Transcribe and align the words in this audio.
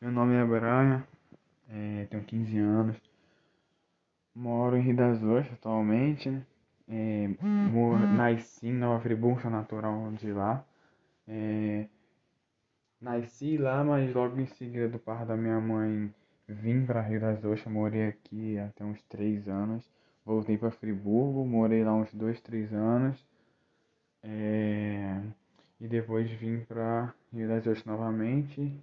Meu 0.00 0.10
nome 0.10 0.34
é 0.34 0.42
Brian, 0.42 1.04
é, 1.68 2.06
tenho 2.06 2.24
15 2.24 2.58
anos, 2.58 2.96
moro 4.34 4.74
em 4.78 4.80
Rio 4.80 4.96
das 4.96 5.22
Ostras 5.22 5.52
atualmente, 5.52 6.30
né? 6.30 6.46
É, 6.88 7.28
moro, 7.70 8.06
nasci 8.06 8.68
em 8.68 8.72
Nova 8.72 8.98
Friburgo, 9.02 9.42
sou 9.42 9.50
natural 9.50 10.10
de 10.12 10.32
lá. 10.32 10.64
É, 11.28 11.86
nasci 12.98 13.58
lá, 13.58 13.84
mas 13.84 14.14
logo 14.14 14.40
em 14.40 14.46
seguida 14.46 14.88
do 14.88 14.98
parto 14.98 15.26
da 15.26 15.36
minha 15.36 15.60
mãe 15.60 16.10
vim 16.48 16.86
para 16.86 17.02
Rio 17.02 17.20
das 17.20 17.44
Ostras, 17.44 17.70
morei 17.70 18.08
aqui 18.08 18.58
até 18.58 18.82
uns 18.82 19.02
3 19.02 19.48
anos. 19.48 19.84
Voltei 20.24 20.56
para 20.56 20.70
Friburgo, 20.70 21.44
morei 21.44 21.84
lá 21.84 21.92
uns 21.94 22.10
2, 22.14 22.40
3 22.40 22.72
anos. 22.72 23.22
É, 24.22 25.20
e 25.78 25.86
depois 25.86 26.30
vim 26.30 26.60
para 26.60 27.12
Rio 27.30 27.48
das 27.48 27.66
Ostras 27.66 27.84
novamente 27.84 28.82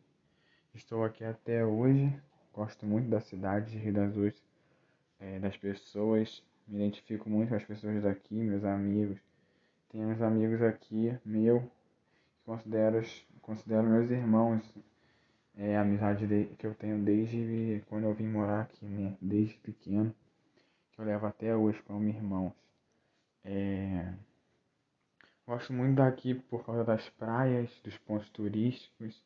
Estou 0.78 1.04
aqui 1.04 1.24
até 1.24 1.66
hoje, 1.66 2.14
gosto 2.54 2.86
muito 2.86 3.10
da 3.10 3.20
cidade 3.20 3.72
de 3.72 3.80
Rio 3.80 3.94
das 3.94 4.16
Ostras, 4.16 4.44
é, 5.20 5.40
das 5.40 5.58
pessoas, 5.58 6.44
me 6.68 6.78
identifico 6.78 7.28
muito 7.28 7.50
com 7.50 7.56
as 7.56 7.64
pessoas 7.64 8.04
daqui, 8.04 8.36
meus 8.36 8.64
amigos. 8.64 9.18
Tenho 9.90 10.08
uns 10.08 10.22
amigos 10.22 10.62
aqui, 10.62 11.18
meu, 11.26 11.62
que 11.62 12.46
considero, 12.46 13.04
considero 13.42 13.88
meus 13.88 14.12
irmãos. 14.12 14.64
É 15.58 15.76
a 15.76 15.82
amizade 15.82 16.28
de, 16.28 16.46
que 16.56 16.68
eu 16.68 16.76
tenho 16.76 17.04
desde 17.04 17.84
quando 17.90 18.04
eu 18.04 18.14
vim 18.14 18.28
morar 18.28 18.62
aqui, 18.62 18.86
né? 18.86 19.18
Desde 19.20 19.58
pequeno, 19.58 20.14
que 20.92 21.02
eu 21.02 21.06
levo 21.06 21.26
até 21.26 21.56
hoje 21.56 21.82
como 21.88 22.08
irmãos. 22.08 22.54
É... 23.44 24.14
Gosto 25.48 25.74
muito 25.74 25.96
daqui 25.96 26.36
por 26.36 26.64
causa 26.64 26.84
das 26.84 27.10
praias, 27.10 27.68
dos 27.84 27.98
pontos 27.98 28.30
turísticos 28.30 29.26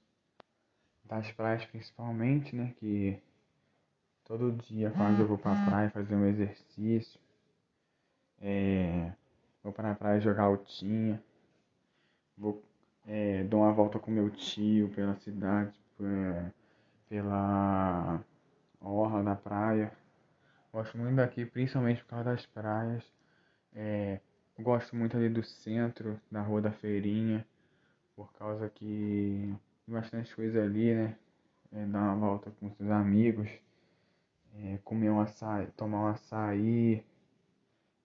das 1.11 1.29
praias 1.33 1.65
principalmente, 1.65 2.55
né? 2.55 2.73
Que 2.79 3.21
todo 4.23 4.53
dia 4.63 4.89
quase 4.91 5.19
eu 5.19 5.27
vou 5.27 5.37
pra 5.37 5.53
praia 5.65 5.89
fazer 5.89 6.15
um 6.15 6.25
exercício. 6.25 7.19
É, 8.39 9.11
vou 9.61 9.73
pra 9.73 9.93
praia 9.93 10.21
jogar 10.21 10.43
altinha. 10.43 11.21
Vou, 12.37 12.63
é, 13.05 13.43
dou 13.43 13.59
uma 13.59 13.73
volta 13.73 13.99
com 13.99 14.09
meu 14.09 14.29
tio 14.29 14.87
pela 14.95 15.13
cidade, 15.17 15.77
é, 15.99 16.49
pela 17.09 18.23
orla 18.79 19.21
da 19.21 19.35
praia. 19.35 19.91
Gosto 20.71 20.97
muito 20.97 21.17
daqui, 21.17 21.45
principalmente 21.45 22.01
por 22.03 22.11
causa 22.11 22.23
das 22.23 22.45
praias. 22.45 23.03
É, 23.75 24.21
gosto 24.57 24.95
muito 24.95 25.17
ali 25.17 25.27
do 25.27 25.43
centro, 25.43 26.17
da 26.31 26.41
Rua 26.41 26.61
da 26.61 26.71
Feirinha, 26.71 27.45
por 28.15 28.31
causa 28.33 28.69
que 28.69 29.53
bastante 29.91 30.35
coisa 30.35 30.63
ali, 30.63 30.93
né? 30.95 31.15
É, 31.71 31.85
dar 31.85 31.99
uma 32.01 32.15
volta 32.15 32.51
com 32.59 32.69
seus 32.71 32.89
amigos, 32.89 33.49
é, 34.55 34.79
comer 34.83 35.09
um 35.09 35.21
açaí, 35.21 35.67
tomar 35.77 36.01
um 36.01 36.07
açaí, 36.07 37.03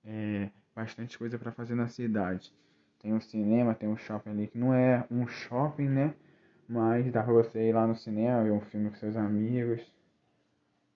é, 0.04 0.50
bastante 0.74 1.18
coisa 1.18 1.38
para 1.38 1.52
fazer 1.52 1.74
na 1.74 1.88
cidade. 1.88 2.52
Tem 3.00 3.12
um 3.12 3.20
cinema, 3.20 3.74
tem 3.74 3.88
um 3.88 3.96
shopping 3.96 4.30
ali 4.30 4.46
que 4.48 4.58
não 4.58 4.72
é 4.74 5.04
um 5.10 5.26
shopping, 5.26 5.88
né? 5.88 6.14
Mas 6.68 7.10
dá 7.12 7.22
pra 7.22 7.32
você 7.32 7.68
ir 7.68 7.72
lá 7.72 7.86
no 7.86 7.96
cinema, 7.96 8.42
ver 8.44 8.52
um 8.52 8.60
filme 8.60 8.90
com 8.90 8.96
seus 8.96 9.16
amigos. 9.16 9.80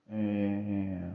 É... 0.09 1.11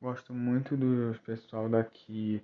Gosto 0.00 0.32
muito 0.34 0.76
do 0.76 1.18
pessoal 1.24 1.68
daqui 1.68 2.42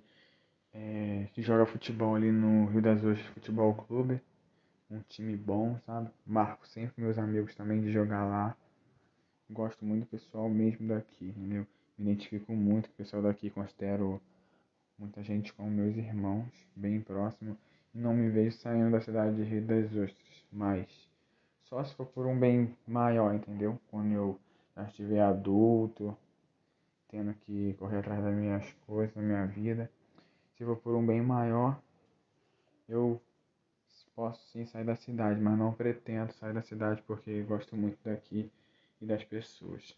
é, 0.73 1.27
que 1.33 1.41
joga 1.41 1.65
futebol 1.65 2.15
ali 2.15 2.31
no 2.31 2.65
Rio 2.67 2.81
das 2.81 3.03
Ostras 3.03 3.25
Futebol 3.27 3.73
Clube 3.75 4.21
um 4.89 4.99
time 5.09 5.35
bom, 5.35 5.77
sabe? 5.85 6.09
Marco 6.25 6.67
sempre 6.67 7.01
meus 7.01 7.17
amigos 7.17 7.55
também 7.55 7.81
de 7.81 7.91
jogar 7.91 8.25
lá. 8.25 8.55
Gosto 9.49 9.85
muito 9.85 10.05
do 10.05 10.09
pessoal 10.09 10.49
mesmo 10.49 10.87
daqui, 10.87 11.25
entendeu? 11.29 11.67
Me 11.97 12.11
identifico 12.11 12.53
muito 12.53 12.89
com 12.89 12.93
o 12.93 12.97
pessoal 12.97 13.21
daqui, 13.23 13.49
considero 13.49 14.21
muita 14.97 15.23
gente 15.23 15.53
como 15.53 15.69
meus 15.69 15.95
irmãos, 15.95 16.49
bem 16.75 17.01
próximo. 17.01 17.57
Não 17.93 18.13
me 18.13 18.29
vejo 18.29 18.57
saindo 18.57 18.91
da 18.91 19.01
cidade 19.01 19.35
de 19.35 19.43
Rio 19.43 19.65
das 19.65 19.85
Ostras, 19.91 20.45
mas 20.51 20.87
só 21.63 21.83
se 21.83 21.93
for 21.95 22.05
por 22.07 22.25
um 22.25 22.39
bem 22.39 22.75
maior, 22.87 23.33
entendeu? 23.35 23.79
Quando 23.89 24.11
eu 24.11 24.39
já 24.75 24.83
estiver 24.83 25.21
adulto, 25.21 26.17
tendo 27.09 27.33
que 27.35 27.75
correr 27.75 27.99
atrás 27.99 28.23
das 28.23 28.33
minhas 28.33 28.73
coisas, 28.87 29.13
da 29.13 29.21
minha 29.21 29.45
vida. 29.45 29.89
Se 30.57 30.65
for 30.65 30.77
por 30.77 30.95
um 30.95 31.05
bem 31.05 31.21
maior, 31.21 31.79
eu 32.89 33.21
Posso 34.15 34.41
sim 34.47 34.65
sair 34.65 34.83
da 34.85 34.95
cidade, 34.95 35.39
mas 35.39 35.55
não 35.55 35.71
pretendo 35.71 36.31
sair 36.33 36.51
da 36.53 36.63
cidade 36.63 37.03
porque 37.03 37.43
gosto 37.43 37.75
muito 37.75 37.99
daqui 38.03 38.51
e 38.99 39.05
das 39.05 39.23
pessoas. 39.23 39.95